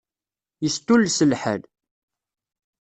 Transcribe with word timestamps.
Yestulles 0.63 1.19
lḥal. 1.31 1.61